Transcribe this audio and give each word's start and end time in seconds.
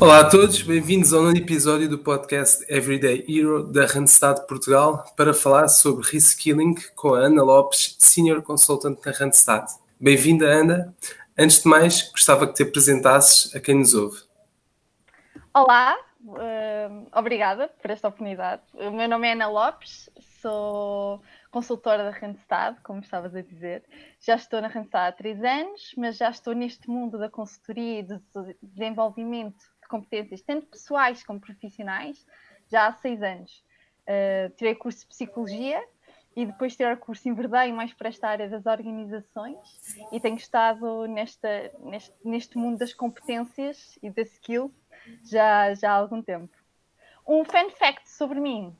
Olá 0.00 0.20
a 0.20 0.30
todos, 0.30 0.62
bem-vindos 0.62 1.12
ao 1.12 1.22
nono 1.22 1.36
episódio 1.36 1.88
do 1.88 1.98
podcast 1.98 2.64
Everyday 2.72 3.24
Hero 3.28 3.64
da 3.64 3.84
Randstad 3.84 4.46
Portugal 4.46 5.04
para 5.16 5.34
falar 5.34 5.66
sobre 5.66 6.08
reskilling 6.08 6.76
com 6.94 7.14
a 7.14 7.18
Ana 7.18 7.42
Lopes, 7.42 7.96
Senior 7.98 8.40
Consultant 8.40 8.96
na 9.04 9.10
Randstad. 9.10 9.66
Bem-vinda, 10.00 10.46
Ana. 10.46 10.94
Antes 11.36 11.64
de 11.64 11.68
mais, 11.68 12.12
gostava 12.12 12.46
que 12.46 12.54
te 12.54 12.62
apresentasses 12.62 13.52
a 13.56 13.58
quem 13.58 13.74
nos 13.74 13.92
ouve. 13.92 14.22
Olá, 15.52 15.96
uh, 16.24 17.08
obrigada 17.12 17.66
por 17.82 17.90
esta 17.90 18.06
oportunidade. 18.06 18.62
O 18.74 18.92
meu 18.92 19.08
nome 19.08 19.26
é 19.26 19.32
Ana 19.32 19.48
Lopes, 19.48 20.08
sou 20.40 21.20
consultora 21.50 22.04
da 22.04 22.16
Randstad, 22.16 22.76
como 22.84 23.00
estavas 23.00 23.34
a 23.34 23.42
dizer. 23.42 23.82
Já 24.20 24.36
estou 24.36 24.62
na 24.62 24.68
Randstad 24.68 25.08
há 25.08 25.12
três 25.12 25.42
anos, 25.42 25.92
mas 25.96 26.16
já 26.16 26.30
estou 26.30 26.54
neste 26.54 26.88
mundo 26.88 27.18
da 27.18 27.28
consultoria 27.28 27.98
e 27.98 28.02
do 28.04 28.22
desenvolvimento 28.62 29.64
competências, 29.88 30.42
tanto 30.42 30.66
pessoais 30.66 31.24
como 31.24 31.40
profissionais, 31.40 32.24
já 32.70 32.86
há 32.86 32.92
seis 32.92 33.22
anos. 33.22 33.64
Uh, 34.02 34.50
tirei 34.56 34.74
curso 34.74 35.00
de 35.00 35.06
Psicologia 35.06 35.82
e 36.36 36.46
depois 36.46 36.76
tirar 36.76 36.96
curso 36.96 37.28
em 37.28 37.34
Verdade, 37.34 37.72
mais 37.72 37.92
para 37.92 38.08
esta 38.08 38.28
área 38.28 38.48
das 38.48 38.64
organizações, 38.64 39.58
e 40.12 40.20
tenho 40.20 40.36
estado 40.36 41.06
nesta, 41.08 41.72
neste, 41.80 42.14
neste 42.24 42.56
mundo 42.56 42.78
das 42.78 42.94
competências 42.94 43.98
e 44.02 44.08
das 44.08 44.30
skills 44.32 44.70
já, 45.24 45.74
já 45.74 45.90
há 45.90 45.94
algum 45.94 46.22
tempo. 46.22 46.56
Um 47.26 47.44
fun 47.44 47.70
fact 47.70 48.08
sobre 48.08 48.40
mim 48.40 48.74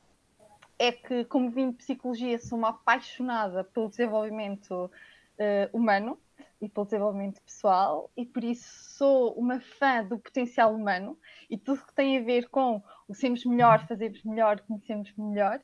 é 0.79 0.91
que, 0.91 1.25
como 1.25 1.51
vim 1.51 1.71
de 1.71 1.77
Psicologia, 1.77 2.39
sou 2.39 2.57
uma 2.57 2.69
apaixonada 2.69 3.63
pelo 3.65 3.89
desenvolvimento 3.89 4.85
uh, 4.85 5.77
humano 5.77 6.17
e 6.61 6.67
desenvolvimento 6.67 7.41
pessoal 7.41 8.09
e 8.17 8.25
por 8.25 8.43
isso 8.43 8.67
sou 8.97 9.33
uma 9.33 9.59
fã 9.59 10.03
do 10.03 10.19
potencial 10.19 10.73
humano 10.73 11.17
e 11.49 11.57
tudo 11.57 11.85
que 11.85 11.93
tem 11.93 12.17
a 12.17 12.21
ver 12.21 12.49
com 12.49 12.81
o 13.07 13.13
sermos 13.13 13.45
melhor, 13.45 13.87
fazermos 13.87 14.23
melhor, 14.23 14.59
conhecermos 14.61 15.13
melhor. 15.17 15.59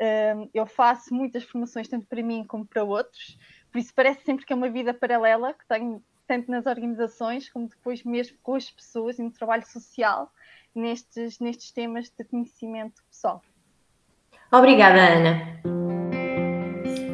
Um, 0.00 0.48
eu 0.54 0.64
faço 0.64 1.12
muitas 1.12 1.44
formações 1.44 1.88
tanto 1.88 2.06
para 2.06 2.22
mim 2.22 2.44
como 2.44 2.64
para 2.64 2.84
outros, 2.84 3.36
por 3.70 3.78
isso 3.78 3.92
parece 3.94 4.24
sempre 4.24 4.46
que 4.46 4.52
é 4.52 4.56
uma 4.56 4.70
vida 4.70 4.94
paralela 4.94 5.52
que 5.52 5.66
tenho 5.66 6.02
tanto 6.26 6.50
nas 6.50 6.66
organizações 6.66 7.48
como 7.50 7.68
depois 7.68 8.04
mesmo 8.04 8.38
com 8.42 8.54
as 8.54 8.70
pessoas 8.70 9.18
e 9.18 9.22
no 9.22 9.30
trabalho 9.30 9.66
social 9.66 10.30
nestes, 10.74 11.40
nestes 11.40 11.72
temas 11.72 12.10
de 12.10 12.24
conhecimento 12.24 13.02
pessoal. 13.10 13.42
Obrigada, 14.52 14.98
Ana. 14.98 15.77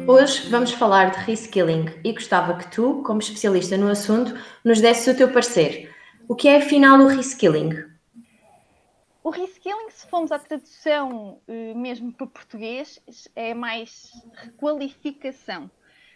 Hoje 0.07 0.47
vamos 0.49 0.71
falar 0.71 1.09
de 1.09 1.17
reskilling 1.17 1.85
e 2.03 2.13
gostava 2.13 2.55
que 2.55 2.69
tu, 2.69 3.01
como 3.01 3.19
especialista 3.19 3.75
no 3.75 3.87
assunto, 3.87 4.35
nos 4.63 4.79
desses 4.79 5.07
o 5.07 5.17
teu 5.17 5.31
parecer. 5.31 5.91
O 6.27 6.35
que 6.35 6.47
é 6.47 6.57
afinal 6.57 6.99
o 6.99 7.07
reskilling? 7.07 7.71
O 9.23 9.31
reskilling, 9.31 9.89
se 9.89 10.05
formos 10.07 10.31
à 10.31 10.37
tradução 10.37 11.41
eh, 11.47 11.73
mesmo 11.73 12.13
para 12.13 12.27
português, 12.27 13.01
é 13.35 13.55
mais 13.55 14.11
requalificação, 14.35 15.71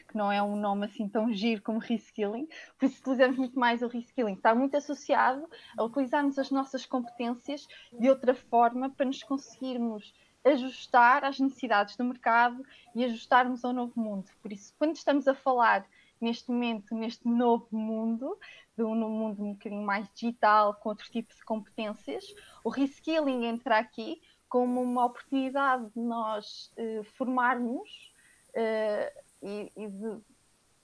que 0.07 0.15
não 0.15 0.31
é 0.31 0.41
um 0.41 0.55
nome 0.55 0.85
assim 0.85 1.09
tão 1.09 1.33
giro 1.33 1.63
como 1.63 1.79
reskilling, 1.79 2.47
por 2.77 2.85
isso 2.85 2.99
utilizamos 3.01 3.37
muito 3.37 3.59
mais 3.59 3.81
o 3.81 3.87
reskilling. 3.87 4.33
Está 4.33 4.53
muito 4.53 4.77
associado 4.77 5.49
a 5.75 5.83
utilizarmos 5.83 6.37
as 6.37 6.51
nossas 6.51 6.85
competências 6.85 7.67
de 7.91 8.07
outra 8.07 8.35
forma 8.35 8.91
para 8.91 9.07
nos 9.07 9.23
conseguirmos 9.23 10.13
ajustar 10.49 11.23
às 11.23 11.39
necessidades 11.39 11.95
do 11.95 12.03
mercado 12.03 12.63
e 12.95 13.03
ajustarmos 13.03 13.63
ao 13.63 13.73
novo 13.73 13.99
mundo. 13.99 14.29
Por 14.41 14.51
isso, 14.51 14.73
quando 14.77 14.95
estamos 14.95 15.27
a 15.27 15.33
falar 15.33 15.85
neste 16.19 16.51
momento, 16.51 16.93
neste 16.93 17.27
novo 17.27 17.67
mundo, 17.71 18.37
de 18.75 18.83
um 18.83 18.95
mundo 18.95 19.43
um 19.43 19.53
bocadinho 19.53 19.85
mais 19.85 20.07
digital, 20.13 20.73
com 20.75 20.89
outro 20.89 21.09
tipo 21.09 21.33
de 21.33 21.43
competências, 21.43 22.33
o 22.63 22.69
reskilling 22.69 23.45
entra 23.45 23.77
aqui 23.77 24.21
como 24.47 24.81
uma 24.81 25.05
oportunidade 25.05 25.89
de 25.95 25.99
nós 25.99 26.71
eh, 26.75 27.01
formarmos 27.15 28.11
eh, 28.53 29.13
e, 29.41 29.71
e 29.75 29.87
de 29.87 30.17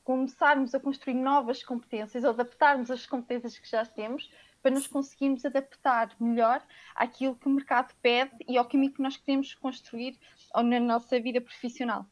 começarmos 0.03 0.75
a 0.75 0.79
construir 0.79 1.15
novas 1.15 1.63
competências, 1.63 2.23
adaptarmos 2.23 2.91
as 2.91 3.07
competências 3.07 3.57
que 3.57 3.67
já 3.67 3.83
temos 3.85 4.29
para 4.65 4.73
nos 4.73 4.87
conseguirmos 4.87 5.45
adaptar 5.45 6.09
melhor 6.19 6.59
àquilo 6.95 7.35
que 7.35 7.45
o 7.45 7.51
mercado 7.51 7.93
pede 8.01 8.31
e 8.49 8.57
ao 8.57 8.65
caminho 8.65 8.91
que 8.91 8.99
nós 8.99 9.15
queremos 9.15 9.53
construir 9.53 10.17
na 10.55 10.79
nossa 10.79 11.19
vida 11.19 11.39
profissional. 11.39 12.03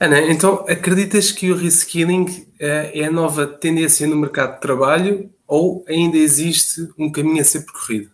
Ana, 0.00 0.18
então 0.22 0.64
acreditas 0.66 1.30
que 1.30 1.52
o 1.52 1.56
reskilling 1.56 2.24
eh, 2.58 3.00
é 3.00 3.04
a 3.04 3.10
nova 3.10 3.46
tendência 3.46 4.06
no 4.06 4.16
mercado 4.16 4.54
de 4.54 4.60
trabalho 4.62 5.30
ou 5.46 5.84
ainda 5.86 6.16
existe 6.16 6.88
um 6.96 7.12
caminho 7.12 7.42
a 7.42 7.44
ser 7.44 7.66
percorrido? 7.66 8.10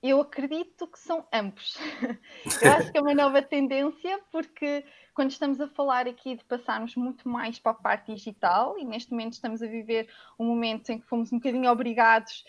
Eu 0.00 0.20
acredito 0.20 0.86
que 0.86 0.98
são 0.98 1.26
ambos. 1.32 1.76
Eu 2.62 2.72
acho 2.72 2.92
que 2.92 2.98
é 2.98 3.00
uma 3.00 3.14
nova 3.14 3.42
tendência 3.42 4.20
porque 4.30 4.84
quando 5.12 5.32
estamos 5.32 5.60
a 5.60 5.66
falar 5.66 6.06
aqui 6.06 6.36
de 6.36 6.44
passarmos 6.44 6.94
muito 6.94 7.28
mais 7.28 7.58
para 7.58 7.72
a 7.72 7.74
parte 7.74 8.14
digital, 8.14 8.78
e 8.78 8.84
neste 8.84 9.10
momento 9.10 9.32
estamos 9.32 9.60
a 9.60 9.66
viver 9.66 10.08
um 10.38 10.44
momento 10.44 10.90
em 10.90 11.00
que 11.00 11.06
fomos 11.06 11.32
um 11.32 11.38
bocadinho 11.38 11.68
obrigados 11.68 12.44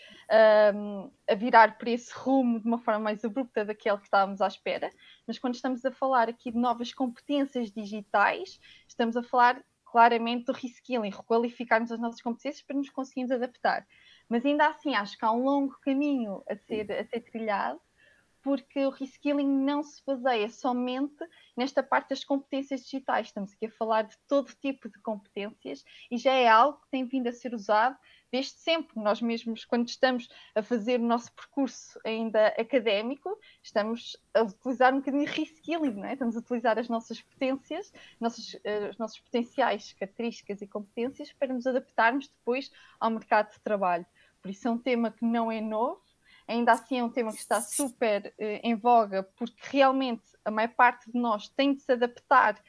um, 0.72 1.10
a 1.28 1.34
virar 1.34 1.76
para 1.76 1.90
esse 1.90 2.12
rumo 2.14 2.60
de 2.60 2.66
uma 2.68 2.78
forma 2.78 3.00
mais 3.00 3.24
abrupta 3.24 3.64
daquele 3.64 3.98
que 3.98 4.04
estávamos 4.04 4.40
à 4.40 4.46
espera, 4.46 4.88
mas 5.26 5.36
quando 5.36 5.56
estamos 5.56 5.84
a 5.84 5.90
falar 5.90 6.28
aqui 6.28 6.52
de 6.52 6.58
novas 6.58 6.94
competências 6.94 7.72
digitais, 7.72 8.60
estamos 8.86 9.16
a 9.16 9.22
falar 9.24 9.60
claramente 9.90 10.46
do 10.46 10.52
reskilling, 10.52 11.10
requalificarmos 11.10 11.90
as 11.90 11.98
nossas 11.98 12.22
competências 12.22 12.62
para 12.62 12.76
nos 12.76 12.90
conseguirmos 12.90 13.32
adaptar. 13.32 13.86
Mas 14.28 14.44
ainda 14.46 14.66
assim, 14.68 14.94
acho 14.94 15.18
que 15.18 15.24
há 15.24 15.32
um 15.32 15.42
longo 15.42 15.76
caminho 15.80 16.42
a 16.48 16.56
ser, 16.56 16.90
a 16.92 17.04
ser 17.04 17.20
trilhado 17.20 17.80
porque 18.42 18.86
o 18.86 18.90
reskilling 18.90 19.46
não 19.46 19.82
se 19.82 20.02
baseia 20.04 20.48
somente 20.48 21.22
nesta 21.56 21.82
parte 21.82 22.10
das 22.10 22.24
competências 22.24 22.82
digitais. 22.84 23.26
Estamos 23.26 23.52
aqui 23.52 23.66
a 23.66 23.70
falar 23.70 24.02
de 24.02 24.16
todo 24.26 24.52
tipo 24.60 24.88
de 24.88 24.98
competências 25.02 25.84
e 26.10 26.16
já 26.16 26.32
é 26.32 26.48
algo 26.48 26.80
que 26.80 26.90
tem 26.90 27.04
vindo 27.04 27.28
a 27.28 27.32
ser 27.32 27.54
usado 27.54 27.98
desde 28.30 28.52
sempre. 28.52 29.00
Nós 29.00 29.20
mesmos, 29.20 29.64
quando 29.64 29.88
estamos 29.88 30.28
a 30.54 30.62
fazer 30.62 31.00
o 31.00 31.04
nosso 31.04 31.32
percurso 31.32 31.98
ainda 32.04 32.48
académico, 32.48 33.38
estamos 33.62 34.16
a 34.34 34.42
utilizar 34.42 34.94
um 34.94 34.98
bocadinho 34.98 35.24
de 35.24 35.30
reskilling, 35.30 36.02
é? 36.04 36.12
Estamos 36.12 36.36
a 36.36 36.40
utilizar 36.40 36.78
as 36.78 36.88
nossas 36.88 37.20
potências, 37.20 37.92
nossos, 38.20 38.54
uh, 38.54 38.90
os 38.90 38.98
nossos 38.98 39.20
potenciais, 39.20 39.92
características 39.94 40.62
e 40.62 40.66
competências 40.66 41.32
para 41.32 41.52
nos 41.52 41.66
adaptarmos 41.66 42.28
depois 42.28 42.70
ao 42.98 43.10
mercado 43.10 43.52
de 43.52 43.60
trabalho. 43.60 44.06
Por 44.40 44.50
isso 44.50 44.66
é 44.68 44.70
um 44.70 44.78
tema 44.78 45.10
que 45.10 45.24
não 45.24 45.50
é 45.50 45.60
novo, 45.60 46.00
ainda 46.46 46.72
assim 46.72 46.98
é 46.98 47.04
um 47.04 47.10
tema 47.10 47.32
que 47.32 47.38
está 47.38 47.60
super 47.60 48.34
uh, 48.38 48.60
em 48.62 48.74
voga, 48.74 49.22
porque 49.36 49.60
realmente 49.70 50.22
a 50.44 50.50
maior 50.50 50.72
parte 50.74 51.10
de 51.10 51.18
nós 51.18 51.48
tem 51.48 51.74
de 51.74 51.82
se 51.82 51.92
adaptar 51.92 52.60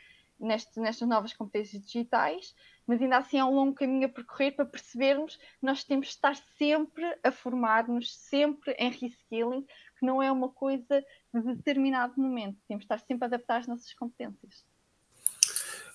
neste, 0.42 0.80
nestas 0.80 1.08
novas 1.08 1.34
competências 1.34 1.82
digitais, 1.82 2.54
mas 2.88 3.02
ainda 3.02 3.18
assim 3.18 3.38
é 3.38 3.46
um 3.46 3.54
longo 3.54 3.74
caminho 3.74 4.06
a 4.06 4.10
percorrer 4.10 4.52
para 4.52 4.66
percebermos 4.66 5.36
que 5.36 5.66
nós 5.66 5.84
temos 5.84 6.08
de 6.08 6.14
estar 6.14 6.36
sempre 6.58 7.04
a 7.24 7.32
formar-nos, 7.32 8.16
sempre 8.16 8.74
em 8.74 8.90
reskilling, 8.90 9.62
que 9.98 10.06
não 10.06 10.22
é 10.22 10.32
uma 10.32 10.50
coisa 10.50 11.06
de 11.34 11.56
determinado 11.56 12.14
momento, 12.18 12.58
temos 12.68 12.82
de 12.82 12.86
estar 12.86 13.00
sempre 13.00 13.26
a 13.26 13.28
adaptar 13.28 13.60
as 13.60 13.68
nossas 13.68 13.94
competências. 13.94 14.66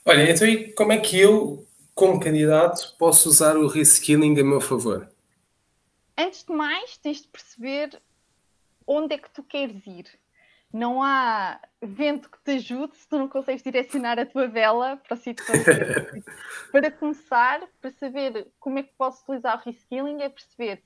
Olha, 0.05 0.31
então 0.31 0.47
e 0.47 0.73
como 0.73 0.93
é 0.93 0.99
que 0.99 1.19
eu, 1.19 1.67
como 1.95 2.21
candidato, 2.21 2.95
posso 2.99 3.29
usar 3.29 3.57
o 3.57 3.67
reskilling 3.67 4.39
a 4.39 4.45
meu 4.45 4.61
favor? 4.61 5.11
antes 6.17 6.45
de 6.45 6.53
mais, 6.53 6.97
tens 6.97 7.23
de 7.23 7.29
perceber 7.29 8.01
onde 8.87 9.15
é 9.15 9.19
que 9.19 9.31
tu 9.31 9.43
queres 9.43 9.87
ir. 9.87 10.07
Não 10.73 11.03
há 11.03 11.61
vento 11.81 12.31
que 12.31 12.43
te 12.43 12.53
ajude 12.53 12.97
se 12.97 13.09
tu 13.09 13.19
não 13.19 13.29
consegues 13.29 13.63
direcionar 13.63 14.19
a 14.19 14.27
tua 14.27 14.49
vela 14.49 14.97
para 14.97 15.15
o 15.15 15.17
sítio 15.17 15.45
Para 16.73 16.91
começar, 16.91 17.63
para 17.81 17.91
saber 17.93 18.49
como 18.59 18.79
é 18.79 18.83
que 18.83 18.93
posso 18.95 19.23
utilizar 19.23 19.57
o 19.57 19.65
reskilling, 19.65 20.23
é 20.23 20.29
perceber 20.29 20.83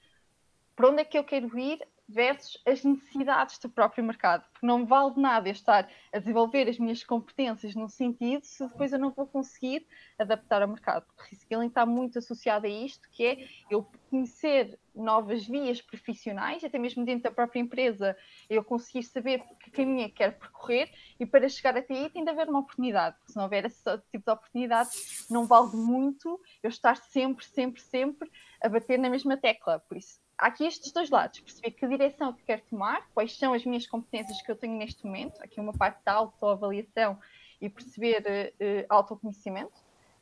para 0.76 0.88
onde 0.88 1.02
é 1.02 1.04
que 1.04 1.18
eu 1.18 1.24
quero 1.24 1.58
ir, 1.58 1.78
versus 2.10 2.60
as 2.66 2.82
necessidades 2.82 3.58
do 3.58 3.68
próprio 3.68 4.04
mercado. 4.04 4.44
Porque 4.52 4.66
não 4.66 4.84
vale 4.84 5.14
nada 5.16 5.48
eu 5.48 5.52
estar 5.52 5.88
a 6.12 6.18
desenvolver 6.18 6.68
as 6.68 6.78
minhas 6.78 7.04
competências 7.04 7.74
num 7.74 7.88
sentido 7.88 8.44
se 8.44 8.66
depois 8.66 8.92
eu 8.92 8.98
não 8.98 9.10
vou 9.10 9.26
conseguir 9.26 9.86
adaptar 10.18 10.62
ao 10.62 10.68
mercado. 10.68 11.06
O 11.16 11.22
reskilling 11.22 11.68
está 11.68 11.86
muito 11.86 12.18
associado 12.18 12.66
a 12.66 12.68
isto, 12.68 13.08
que 13.10 13.24
é 13.24 13.48
eu 13.70 13.86
conhecer 14.10 14.78
novas 14.94 15.46
vias 15.46 15.80
profissionais, 15.80 16.64
até 16.64 16.78
mesmo 16.78 17.04
dentro 17.04 17.24
da 17.24 17.30
própria 17.30 17.60
empresa, 17.60 18.16
eu 18.48 18.62
conseguir 18.64 19.04
saber 19.04 19.42
que 19.60 19.70
caminho 19.70 20.04
é 20.04 20.08
que 20.08 20.16
quero 20.16 20.32
percorrer 20.32 20.90
e 21.18 21.24
para 21.24 21.48
chegar 21.48 21.76
até 21.76 21.94
aí 21.94 22.10
tem 22.10 22.24
de 22.24 22.30
haver 22.30 22.48
uma 22.48 22.58
oportunidade. 22.58 23.16
Porque 23.16 23.32
se 23.32 23.36
não 23.36 23.44
houver 23.44 23.64
esse 23.64 23.82
tipo 24.10 24.24
de 24.24 24.32
oportunidade, 24.32 24.90
não 25.30 25.46
vale 25.46 25.76
muito 25.76 26.40
eu 26.62 26.68
estar 26.68 26.96
sempre, 26.96 27.44
sempre, 27.44 27.80
sempre 27.80 28.30
a 28.62 28.68
bater 28.68 28.98
na 28.98 29.08
mesma 29.08 29.36
tecla. 29.36 29.78
Por 29.78 29.96
isso, 29.96 30.20
aqui 30.40 30.64
estes 30.64 30.90
dois 30.90 31.10
lados, 31.10 31.40
perceber 31.40 31.70
que 31.72 31.86
direção 31.86 32.32
que 32.32 32.42
quero 32.42 32.62
tomar, 32.68 33.06
quais 33.14 33.36
são 33.36 33.52
as 33.52 33.64
minhas 33.64 33.86
competências 33.86 34.40
que 34.42 34.50
eu 34.50 34.56
tenho 34.56 34.76
neste 34.76 35.04
momento, 35.04 35.40
aqui 35.42 35.60
uma 35.60 35.72
parte 35.72 36.02
da 36.04 36.14
autoavaliação 36.14 37.18
e 37.60 37.68
perceber 37.68 38.22
uh, 38.60 38.86
autoconhecimento, 38.88 39.72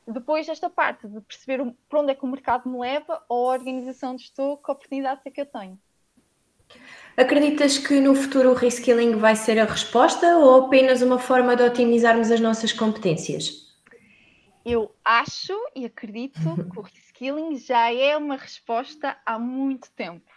depois 0.07 0.49
esta 0.49 0.69
parte 0.69 1.07
de 1.07 1.21
perceber 1.21 1.73
para 1.89 2.01
onde 2.01 2.13
é 2.13 2.15
que 2.15 2.25
o 2.25 2.29
mercado 2.29 2.69
me 2.69 2.79
leva 2.79 3.23
ou 3.29 3.51
a 3.51 3.53
organização 3.53 4.13
onde 4.13 4.23
estou, 4.23 4.57
que 4.57 4.71
oportunidades 4.71 5.25
é 5.25 5.31
que 5.31 5.41
eu 5.41 5.47
tenho. 5.47 5.79
Acreditas 7.17 7.79
que 7.79 8.01
no 8.01 8.15
futuro 8.15 8.51
o 8.51 8.55
reskilling 8.55 9.17
vai 9.17 9.37
ser 9.37 9.59
a 9.59 9.65
resposta 9.65 10.39
ou 10.39 10.67
apenas 10.67 11.03
uma 11.03 11.19
forma 11.19 11.57
de 11.57 11.63
otimizarmos 11.63 12.31
as 12.31 12.41
nossas 12.41 12.73
competências? 12.73 13.69
Eu 14.65 14.95
acho 15.05 15.55
e 15.75 15.85
acredito 15.85 16.41
que 16.71 16.79
o 16.79 16.83
reskilling 17.19 17.59
já 17.59 17.93
é 17.93 18.17
uma 18.17 18.37
resposta 18.37 19.17
há 19.27 19.39
muito 19.39 19.91
tempo. 19.93 20.31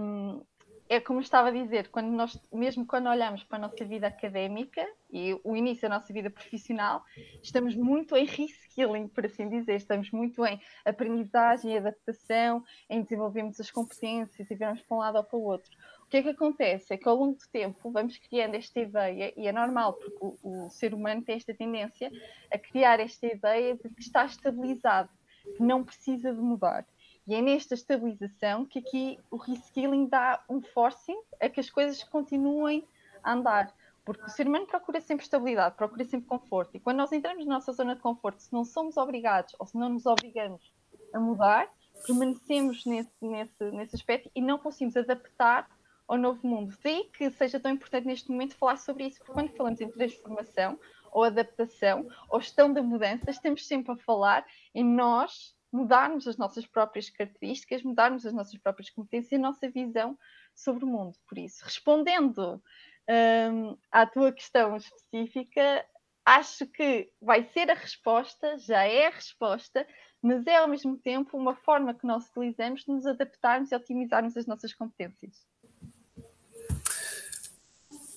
Um, 0.00 0.42
é 0.88 1.00
como 1.00 1.20
estava 1.20 1.48
a 1.48 1.50
dizer, 1.50 1.88
quando 1.88 2.10
nós, 2.12 2.40
mesmo 2.52 2.86
quando 2.86 3.08
olhamos 3.08 3.42
para 3.42 3.58
a 3.58 3.60
nossa 3.62 3.84
vida 3.84 4.06
académica 4.06 4.86
e 5.10 5.36
o 5.42 5.56
início 5.56 5.88
da 5.88 5.96
nossa 5.96 6.12
vida 6.12 6.30
profissional, 6.30 7.02
estamos 7.42 7.74
muito 7.74 8.16
em 8.16 8.24
reskilling, 8.24 9.08
por 9.08 9.26
assim 9.26 9.48
dizer, 9.48 9.74
estamos 9.74 10.12
muito 10.12 10.46
em 10.46 10.60
aprendizagem 10.84 11.72
e 11.72 11.78
adaptação, 11.78 12.62
em 12.88 13.02
desenvolvermos 13.02 13.58
as 13.58 13.68
competências 13.68 14.48
e 14.48 14.54
vermos 14.54 14.80
para 14.82 14.96
um 14.96 15.00
lado 15.00 15.16
ou 15.16 15.24
para 15.24 15.36
o 15.36 15.42
outro. 15.42 15.76
O 16.04 16.08
que 16.08 16.18
é 16.18 16.22
que 16.22 16.28
acontece? 16.28 16.94
É 16.94 16.96
que 16.96 17.08
ao 17.08 17.16
longo 17.16 17.36
do 17.36 17.48
tempo 17.50 17.90
vamos 17.90 18.16
criando 18.18 18.54
esta 18.54 18.78
ideia, 18.78 19.34
e 19.36 19.48
é 19.48 19.52
normal, 19.52 19.94
porque 19.94 20.18
o, 20.20 20.66
o 20.66 20.70
ser 20.70 20.94
humano 20.94 21.20
tem 21.22 21.34
esta 21.34 21.52
tendência 21.52 22.12
a 22.52 22.56
criar 22.56 23.00
esta 23.00 23.26
ideia 23.26 23.74
de 23.74 23.88
que 23.88 24.02
está 24.02 24.24
estabilizado, 24.24 25.10
que 25.56 25.62
não 25.62 25.82
precisa 25.82 26.32
de 26.32 26.40
mudar. 26.40 26.86
E 27.26 27.34
é 27.34 27.42
nesta 27.42 27.74
estabilização 27.74 28.64
que 28.64 28.78
aqui 28.78 29.18
o 29.30 29.36
reskilling 29.36 30.06
dá 30.06 30.42
um 30.48 30.62
forcing 30.62 31.18
a 31.40 31.48
que 31.48 31.58
as 31.58 31.68
coisas 31.68 32.02
continuem 32.04 32.86
a 33.22 33.32
andar. 33.32 33.74
Porque 34.04 34.22
o 34.22 34.28
ser 34.28 34.46
humano 34.46 34.66
procura 34.66 35.00
sempre 35.00 35.24
estabilidade, 35.24 35.74
procura 35.74 36.04
sempre 36.04 36.28
conforto. 36.28 36.76
E 36.76 36.80
quando 36.80 36.98
nós 36.98 37.10
entramos 37.10 37.44
na 37.44 37.54
nossa 37.54 37.72
zona 37.72 37.96
de 37.96 38.00
conforto, 38.00 38.40
se 38.40 38.52
não 38.52 38.64
somos 38.64 38.96
obrigados 38.96 39.56
ou 39.58 39.66
se 39.66 39.76
não 39.76 39.88
nos 39.88 40.06
obrigamos 40.06 40.72
a 41.12 41.18
mudar, 41.18 41.68
permanecemos 42.06 42.84
nesse, 42.84 43.10
nesse, 43.20 43.64
nesse 43.72 43.96
aspecto 43.96 44.30
e 44.32 44.40
não 44.40 44.58
conseguimos 44.58 44.96
adaptar 44.96 45.68
ao 46.06 46.16
novo 46.16 46.46
mundo. 46.46 46.76
Daí 46.84 47.04
que 47.12 47.30
seja 47.32 47.58
tão 47.58 47.72
importante 47.72 48.06
neste 48.06 48.30
momento 48.30 48.56
falar 48.56 48.76
sobre 48.76 49.08
isso, 49.08 49.18
porque 49.18 49.32
quando 49.32 49.50
falamos 49.56 49.80
em 49.80 49.88
transformação 49.88 50.78
ou 51.16 51.24
adaptação 51.24 52.06
ou 52.28 52.38
gestão 52.42 52.70
da 52.70 52.82
mudança, 52.82 53.30
estamos 53.30 53.66
sempre 53.66 53.90
a 53.90 53.96
falar 53.96 54.46
em 54.74 54.84
nós 54.84 55.56
mudarmos 55.72 56.28
as 56.28 56.36
nossas 56.36 56.66
próprias 56.66 57.08
características, 57.08 57.82
mudarmos 57.82 58.26
as 58.26 58.34
nossas 58.34 58.58
próprias 58.60 58.90
competências 58.90 59.32
e 59.32 59.36
a 59.36 59.38
nossa 59.38 59.66
visão 59.70 60.18
sobre 60.54 60.84
o 60.84 60.86
mundo. 60.86 61.16
Por 61.26 61.38
isso, 61.38 61.64
respondendo 61.64 62.62
um, 63.08 63.78
à 63.90 64.04
tua 64.04 64.30
questão 64.30 64.76
específica, 64.76 65.86
acho 66.22 66.66
que 66.66 67.10
vai 67.18 67.44
ser 67.44 67.70
a 67.70 67.74
resposta, 67.74 68.58
já 68.58 68.84
é 68.84 69.06
a 69.06 69.10
resposta, 69.10 69.86
mas 70.20 70.46
é 70.46 70.56
ao 70.56 70.68
mesmo 70.68 70.98
tempo 70.98 71.38
uma 71.38 71.56
forma 71.56 71.94
que 71.94 72.06
nós 72.06 72.28
utilizamos 72.28 72.82
de 72.84 72.92
nos 72.92 73.06
adaptarmos 73.06 73.72
e 73.72 73.74
otimizarmos 73.74 74.36
as 74.36 74.46
nossas 74.46 74.74
competências. 74.74 75.46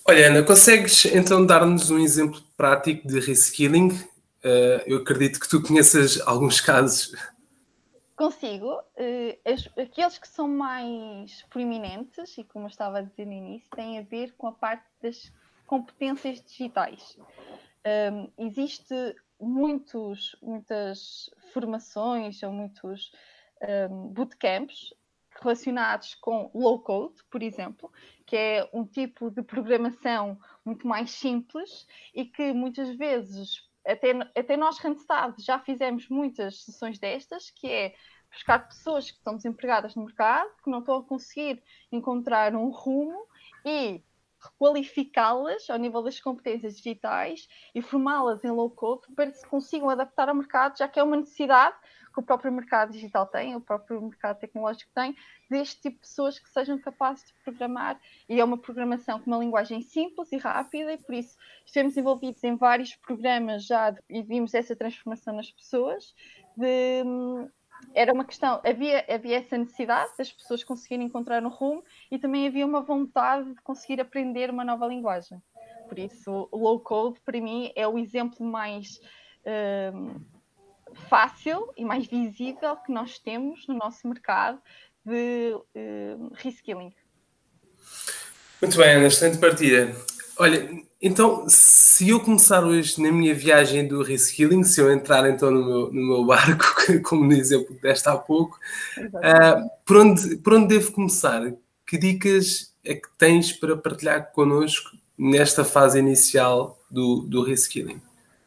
Olha, 0.10 0.26
Ana, 0.26 0.42
consegues 0.42 1.06
então 1.06 1.46
dar-nos 1.46 1.92
um 1.92 2.00
exemplo 2.00 2.42
prático 2.58 3.08
de 3.08 3.20
reskilling? 3.20 3.90
Uh, 3.90 4.82
eu 4.88 4.98
acredito 4.98 5.40
que 5.40 5.48
tu 5.48 5.62
conheças 5.62 6.20
alguns 6.22 6.60
casos 6.60 7.14
Consigo. 8.16 8.74
Uh, 8.98 9.80
aqueles 9.80 10.18
que 10.18 10.28
são 10.28 10.48
mais 10.48 11.44
proeminentes, 11.52 12.40
e 12.40 12.44
como 12.44 12.66
eu 12.66 12.70
estava 12.70 12.98
a 12.98 13.02
dizer 13.04 13.28
no 13.28 13.34
início, 13.34 13.70
têm 13.70 14.00
a 14.00 14.02
ver 14.02 14.34
com 14.36 14.48
a 14.48 14.52
parte 14.52 14.84
das 15.00 15.32
competências 15.68 16.42
digitais. 16.42 17.16
Um, 18.12 18.48
existe 18.48 18.96
muitos, 19.40 20.36
muitas 20.42 21.30
formações 21.54 22.42
ou 22.42 22.52
muitos 22.52 23.12
um, 23.92 24.08
bootcamps 24.08 24.92
relacionados 25.42 26.16
com 26.16 26.52
low 26.54 26.80
code, 26.80 27.24
por 27.30 27.42
exemplo, 27.42 27.92
que 28.26 28.36
é 28.36 28.70
um 28.74 28.86
tipo 28.86 29.30
de 29.32 29.42
programação 29.42 30.40
muito 30.64 30.88
mais 30.88 31.12
simples 31.12 31.88
e 32.14 32.26
que 32.26 32.54
muitas 32.54 32.96
vezes 32.96 33.70
até, 33.86 34.12
até 34.36 34.58
nós, 34.58 34.78
Randstad, 34.80 35.36
já 35.40 35.60
fizemos 35.60 36.08
muitas 36.10 36.64
sessões 36.64 37.00
destas, 37.00 37.50
que 37.50 37.68
é 37.68 37.96
buscar 38.32 38.68
pessoas 38.68 39.10
que 39.10 39.18
estão 39.18 39.36
desempregadas 39.36 39.96
no 39.96 40.06
mercado, 40.06 40.50
que 40.64 40.70
não 40.70 40.80
estão 40.80 40.98
a 40.98 41.04
conseguir 41.04 41.64
encontrar 41.92 42.56
um 42.56 42.70
rumo 42.70 43.26
e 43.66 44.04
requalificá-las 44.42 45.70
ao 45.70 45.78
nível 45.78 46.02
das 46.02 46.20
competências 46.20 46.78
digitais 46.78 47.48
e 47.76 47.82
formá-las 47.82 48.44
em 48.44 48.52
low 48.52 48.70
code 48.70 49.08
para 49.16 49.32
que 49.32 49.38
se 49.38 49.48
consigam 49.48 49.90
adaptar 49.90 50.30
ao 50.30 50.36
mercado, 50.36 50.78
já 50.78 50.88
que 50.88 51.00
é 51.00 51.04
uma 51.04 51.18
necessidade 51.18 51.76
que 52.14 52.20
o 52.20 52.24
próprio 52.24 52.52
mercado 52.52 52.92
digital 52.92 53.26
tem, 53.28 53.56
o 53.56 53.62
próprio 53.62 54.02
mercado 54.02 54.40
tecnológico 54.40 54.92
tem, 54.94 55.16
deste 55.50 55.82
tipo 55.82 55.96
de 55.96 56.02
pessoas 56.02 56.40
que 56.40 56.50
sejam 56.50 56.80
capazes 56.80 57.26
de 57.26 57.34
programar. 57.44 58.00
E 58.28 58.40
é 58.40 58.44
uma 58.44 58.58
programação 58.58 59.20
com 59.20 59.30
uma 59.30 59.38
linguagem 59.38 59.82
simples 59.82 60.32
e 60.32 60.38
rápida, 60.38 60.94
e 60.94 60.98
por 60.98 61.14
isso 61.14 61.38
estamos 61.66 61.96
envolvidos 61.98 62.44
em 62.44 62.56
vários 62.56 62.96
programas 62.96 63.66
já 63.66 63.96
e 64.10 64.22
vimos 64.22 64.54
essa 64.54 64.76
transformação 64.76 65.36
nas 65.36 65.52
pessoas. 65.52 66.16
De, 66.58 67.04
era 67.94 68.14
uma 68.14 68.26
questão, 68.26 68.62
havia, 68.64 69.06
havia 69.08 69.38
essa 69.38 69.58
necessidade 69.58 70.12
das 70.18 70.32
pessoas 70.32 70.64
conseguirem 70.64 71.08
encontrar 71.08 71.44
um 71.44 71.50
rumo 71.50 71.84
e 72.12 72.20
também 72.20 72.48
havia 72.48 72.66
uma 72.66 72.82
vontade 72.82 73.54
de 73.54 73.62
conseguir 73.62 74.00
aprender 74.00 74.50
uma 74.50 74.64
nova 74.64 74.88
linguagem. 74.88 75.42
Por 75.88 75.98
isso, 75.98 76.48
o 76.52 76.58
low 76.58 76.80
code, 76.80 77.20
para 77.22 77.40
mim, 77.42 77.72
é 77.76 77.88
o 77.88 77.98
exemplo 77.98 78.46
mais 78.46 79.00
uh, 79.46 80.22
fácil 81.08 81.72
e 81.76 81.84
mais 81.84 82.06
visível 82.06 82.76
que 82.78 82.92
nós 82.92 83.18
temos 83.20 83.68
no 83.68 83.76
nosso 83.76 84.08
mercado 84.08 84.62
de 85.04 85.54
uh, 85.54 86.32
reskilling. 86.36 86.94
Muito 88.62 88.78
bem, 88.78 88.96
Ana, 88.96 89.08
excelente 89.08 89.40
partida. 89.40 89.96
Olha, 90.38 90.70
então, 91.02 91.46
se 91.48 92.10
eu 92.10 92.20
começar 92.20 92.62
hoje 92.64 93.02
na 93.02 93.10
minha 93.10 93.34
viagem 93.34 93.88
do 93.88 94.04
reskilling, 94.04 94.64
se 94.64 94.82
eu 94.82 94.92
entrar 94.92 95.30
então 95.30 95.50
no 95.50 95.66
meu, 95.66 95.94
no 95.94 96.08
meu 96.08 96.26
barco, 96.26 96.66
como 97.08 97.24
no 97.24 97.32
exemplo 97.32 97.74
que 97.74 97.82
deste 97.82 98.10
há 98.10 98.18
pouco, 98.18 98.60
uh, 98.98 99.70
por, 99.86 99.98
onde, 99.98 100.36
por 100.38 100.54
onde 100.54 100.68
devo 100.68 100.92
começar? 100.92 101.54
Que 101.88 101.98
dicas 101.98 102.76
é 102.84 102.96
que 102.96 103.08
tens 103.18 103.54
para 103.54 103.78
partilhar 103.78 104.32
connosco 104.34 104.92
nesta 105.18 105.64
fase 105.64 106.00
inicial 106.00 106.78
do, 106.92 107.22
do 107.22 107.44
reskilling? 107.44 108.02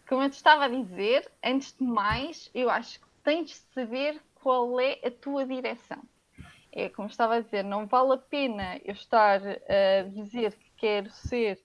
Como 0.06 0.22
eu 0.22 0.28
te 0.28 0.34
estava 0.34 0.66
a 0.66 0.68
dizer, 0.68 1.30
antes 1.42 1.74
de 1.78 1.84
mais, 1.84 2.50
eu 2.54 2.68
acho 2.68 3.00
que 3.00 3.06
tens 3.24 3.46
de 3.48 3.56
saber 3.74 4.20
qual 4.34 4.78
é 4.78 4.98
a 5.02 5.10
tua 5.10 5.46
direção. 5.46 6.02
É 6.70 6.90
como 6.90 7.08
estava 7.08 7.36
a 7.36 7.40
dizer, 7.40 7.64
não 7.64 7.86
vale 7.86 8.12
a 8.12 8.18
pena 8.18 8.78
eu 8.84 8.92
estar 8.92 9.40
a 9.42 10.02
dizer 10.08 10.52
que 10.52 10.70
quero 10.76 11.10
ser 11.10 11.58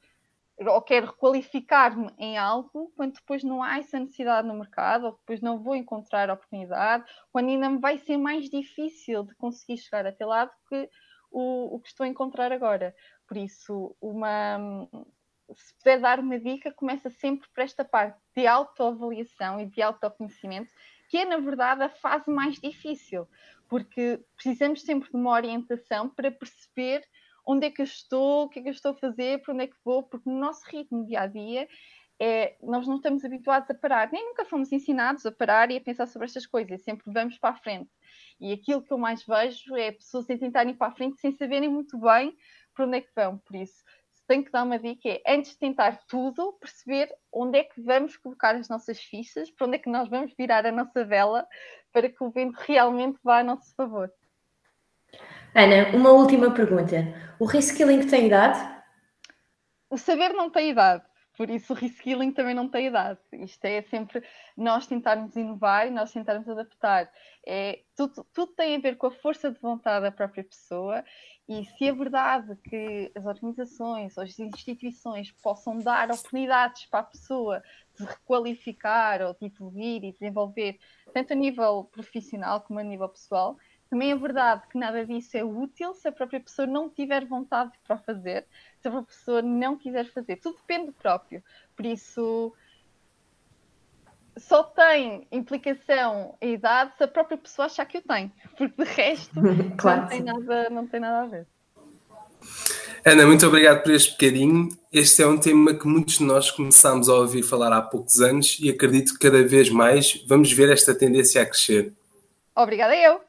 ou 0.59 0.81
quero 0.81 1.07
requalificar-me 1.07 2.11
em 2.17 2.37
algo 2.37 2.91
quando 2.95 3.13
depois 3.13 3.43
não 3.43 3.61
há 3.61 3.77
essa 3.77 3.99
necessidade 3.99 4.47
no 4.47 4.55
mercado, 4.55 5.05
ou 5.05 5.11
depois 5.11 5.39
não 5.39 5.61
vou 5.61 5.75
encontrar 5.75 6.31
oportunidade, 6.31 7.05
quando 7.31 7.49
ainda 7.49 7.69
me 7.69 7.79
vai 7.79 7.97
ser 7.99 8.17
mais 8.17 8.49
difícil 8.49 9.23
de 9.23 9.35
conseguir 9.35 9.77
chegar 9.77 10.07
até 10.07 10.25
lá 10.25 10.45
do 10.45 10.51
que 10.67 10.89
o, 11.29 11.75
o 11.75 11.79
que 11.79 11.89
estou 11.89 12.03
a 12.03 12.07
encontrar 12.07 12.51
agora. 12.51 12.95
Por 13.27 13.37
isso, 13.37 13.95
uma, 14.01 14.87
se 15.55 15.73
puder 15.75 15.99
dar 15.99 16.19
uma 16.19 16.39
dica, 16.39 16.71
começa 16.71 17.09
sempre 17.09 17.47
por 17.53 17.61
esta 17.61 17.85
parte 17.85 18.19
de 18.35 18.47
autoavaliação 18.47 19.59
e 19.59 19.65
de 19.67 19.81
autoconhecimento, 19.81 20.71
que 21.09 21.17
é, 21.17 21.25
na 21.25 21.37
verdade, 21.37 21.83
a 21.83 21.89
fase 21.89 22.29
mais 22.29 22.55
difícil, 22.59 23.27
porque 23.69 24.19
precisamos 24.35 24.81
sempre 24.81 25.09
de 25.09 25.15
uma 25.15 25.31
orientação 25.31 26.09
para 26.09 26.31
perceber 26.31 27.03
onde 27.47 27.67
é 27.67 27.71
que 27.71 27.81
eu 27.81 27.85
estou, 27.85 28.43
o 28.43 28.49
que 28.49 28.59
é 28.59 28.61
que 28.61 28.67
eu 28.67 28.73
estou 28.73 28.91
a 28.91 28.95
fazer, 28.95 29.41
para 29.41 29.53
onde 29.53 29.63
é 29.63 29.67
que 29.67 29.77
vou, 29.83 30.03
porque 30.03 30.29
no 30.29 30.37
nosso 30.37 30.65
ritmo 30.69 31.05
dia 31.05 31.21
a 31.21 31.27
dia 31.27 31.67
é, 32.19 32.57
nós 32.61 32.87
não 32.87 32.97
estamos 32.97 33.23
habituados 33.23 33.69
a 33.69 33.73
parar, 33.73 34.11
nem 34.11 34.25
nunca 34.25 34.43
fomos 34.43 34.71
ensinados 34.71 35.25
a 35.25 35.31
parar 35.31 35.71
e 35.71 35.77
a 35.77 35.81
pensar 35.81 36.07
sobre 36.07 36.25
estas 36.25 36.45
coisas, 36.45 36.83
sempre 36.83 37.11
vamos 37.11 37.37
para 37.37 37.51
a 37.51 37.57
frente. 37.57 37.89
E 38.39 38.51
aquilo 38.51 38.81
que 38.81 38.91
eu 38.91 38.97
mais 38.97 39.23
vejo 39.25 39.75
é 39.75 39.91
pessoas 39.91 40.29
a 40.29 40.37
tentarem 40.37 40.73
ir 40.73 40.77
para 40.77 40.87
a 40.87 40.95
frente 40.95 41.19
sem 41.19 41.31
saberem 41.31 41.69
muito 41.69 41.97
bem 41.97 42.35
para 42.75 42.85
onde 42.85 42.97
é 42.97 43.01
que 43.01 43.11
vão. 43.15 43.37
Por 43.39 43.55
isso, 43.55 43.83
tenho 44.27 44.43
que 44.43 44.51
dar 44.51 44.63
uma 44.63 44.77
dica 44.77 45.07
é, 45.07 45.21
antes 45.27 45.51
de 45.51 45.57
tentar 45.57 46.05
tudo, 46.07 46.53
perceber 46.59 47.09
onde 47.31 47.59
é 47.59 47.63
que 47.63 47.81
vamos 47.81 48.17
colocar 48.17 48.55
as 48.55 48.67
nossas 48.67 48.99
fichas, 48.99 49.49
para 49.49 49.65
onde 49.65 49.77
é 49.77 49.79
que 49.79 49.89
nós 49.89 50.09
vamos 50.09 50.33
virar 50.37 50.65
a 50.65 50.71
nossa 50.71 51.05
vela, 51.05 51.47
para 51.93 52.09
que 52.09 52.23
o 52.23 52.29
vento 52.29 52.57
realmente 52.59 53.19
vá 53.23 53.39
a 53.39 53.43
nosso 53.43 53.73
favor. 53.73 54.11
Ana, 55.53 55.95
uma 55.95 56.11
última 56.11 56.51
pergunta. 56.51 56.95
O 57.39 57.45
reskilling 57.45 58.07
tem 58.07 58.27
idade? 58.27 58.59
O 59.89 59.97
saber 59.97 60.33
não 60.33 60.49
tem 60.49 60.71
idade. 60.71 61.03
Por 61.37 61.51
isso 61.51 61.71
o 61.71 61.75
reskilling 61.75 62.31
também 62.31 62.55
não 62.55 62.67
tem 62.67 62.87
idade. 62.87 63.19
Isto 63.33 63.65
é 63.65 63.83
sempre 63.83 64.23
nós 64.57 64.87
tentarmos 64.87 65.35
inovar 65.35 65.87
e 65.87 65.91
nós 65.91 66.11
tentarmos 66.11 66.49
adaptar. 66.49 67.11
É, 67.45 67.81
tudo, 67.95 68.25
tudo 68.33 68.53
tem 68.53 68.75
a 68.75 68.79
ver 68.79 68.97
com 68.97 69.07
a 69.07 69.11
força 69.11 69.51
de 69.51 69.59
vontade 69.59 70.03
da 70.03 70.11
própria 70.11 70.43
pessoa 70.43 71.03
e 71.47 71.63
se 71.63 71.87
é 71.87 71.93
verdade 71.93 72.57
que 72.57 73.09
as 73.15 73.25
organizações 73.25 74.17
ou 74.17 74.23
as 74.23 74.37
instituições 74.37 75.31
possam 75.31 75.77
dar 75.77 76.09
oportunidades 76.11 76.87
para 76.87 76.99
a 76.99 77.03
pessoa 77.03 77.63
de 77.95 78.03
requalificar 78.03 79.21
ou 79.21 79.33
de 79.33 79.45
evoluir 79.45 80.03
e 80.03 80.11
desenvolver, 80.11 80.77
tanto 81.13 81.31
a 81.31 81.35
nível 81.35 81.85
profissional 81.85 82.59
como 82.61 82.79
a 82.79 82.83
nível 82.83 83.07
pessoal, 83.07 83.57
também 83.89 84.11
é 84.11 84.15
verdade 84.15 84.63
que 84.69 84.77
nada 84.77 85.05
disso 85.05 85.37
é 85.37 85.43
útil 85.43 85.93
se 85.93 86.07
a 86.07 86.11
própria 86.11 86.39
pessoa 86.39 86.67
não 86.67 86.89
tiver 86.89 87.25
vontade 87.25 87.71
para 87.85 87.95
o 87.95 87.99
fazer, 87.99 88.45
se 88.81 88.87
a 88.87 88.91
própria 88.91 89.15
pessoa 89.15 89.41
não 89.41 89.77
quiser 89.77 90.05
fazer. 90.11 90.37
Tudo 90.37 90.57
depende 90.57 90.87
do 90.87 90.93
próprio. 90.93 91.43
Por 91.75 91.85
isso, 91.85 92.53
só 94.37 94.63
tem 94.63 95.27
implicação 95.31 96.35
a 96.41 96.45
idade 96.45 96.91
se 96.97 97.03
a 97.03 97.07
própria 97.07 97.37
pessoa 97.37 97.65
achar 97.65 97.85
que 97.85 97.97
o 97.97 98.01
tem, 98.01 98.31
porque 98.57 98.83
de 98.83 98.89
resto 98.89 99.41
claro. 99.77 100.01
não, 100.01 100.07
tem 100.07 100.21
nada, 100.21 100.69
não 100.69 100.87
tem 100.87 100.99
nada 100.99 101.25
a 101.25 101.27
ver. 101.27 101.47
Ana, 103.05 103.25
muito 103.25 103.45
obrigado 103.47 103.83
por 103.83 103.93
este 103.93 104.11
bocadinho. 104.11 104.69
Este 104.91 105.23
é 105.23 105.27
um 105.27 105.39
tema 105.39 105.73
que 105.73 105.87
muitos 105.87 106.17
de 106.17 106.23
nós 106.23 106.51
começámos 106.51 107.07
a 107.07 107.13
ouvir 107.13 107.41
falar 107.41 107.71
há 107.71 107.81
poucos 107.81 108.19
anos 108.19 108.57
e 108.59 108.69
acredito 108.69 109.13
que 109.13 109.19
cada 109.19 109.43
vez 109.43 109.69
mais 109.69 110.23
vamos 110.27 110.51
ver 110.51 110.69
esta 110.69 110.93
tendência 110.93 111.41
a 111.41 111.45
crescer. 111.45 111.93
Obrigada 112.55 112.95
eu. 112.95 113.26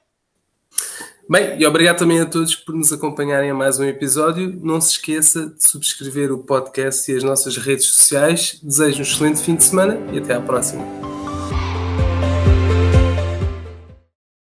Bem, 1.30 1.60
e 1.60 1.66
obrigado 1.66 1.98
também 1.98 2.20
a 2.20 2.26
todos 2.26 2.54
por 2.54 2.74
nos 2.74 2.90
acompanharem 2.90 3.50
a 3.50 3.54
mais 3.54 3.78
um 3.78 3.84
episódio. 3.84 4.58
Não 4.62 4.80
se 4.80 4.92
esqueça 4.92 5.46
de 5.46 5.68
subscrever 5.68 6.32
o 6.32 6.38
podcast 6.38 7.10
e 7.12 7.16
as 7.16 7.22
nossas 7.22 7.58
redes 7.58 7.86
sociais. 7.86 8.58
Desejo 8.62 9.00
um 9.00 9.02
excelente 9.02 9.42
fim 9.42 9.54
de 9.54 9.64
semana 9.64 9.98
e 10.10 10.18
até 10.18 10.34
à 10.34 10.40
próxima. 10.40 10.97